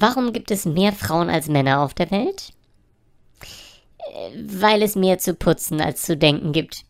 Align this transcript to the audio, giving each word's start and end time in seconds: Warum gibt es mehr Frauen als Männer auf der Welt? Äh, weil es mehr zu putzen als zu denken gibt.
Warum 0.00 0.32
gibt 0.32 0.50
es 0.50 0.64
mehr 0.64 0.92
Frauen 0.92 1.30
als 1.30 1.48
Männer 1.48 1.80
auf 1.80 1.94
der 1.94 2.10
Welt? 2.10 2.52
Äh, 3.98 4.30
weil 4.46 4.82
es 4.82 4.96
mehr 4.96 5.18
zu 5.18 5.34
putzen 5.34 5.80
als 5.80 6.02
zu 6.02 6.16
denken 6.16 6.52
gibt. 6.52 6.84